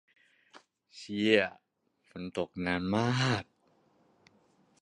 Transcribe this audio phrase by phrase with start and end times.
[0.95, 1.39] เชี่ย
[2.07, 3.43] ฝนตกนานมาก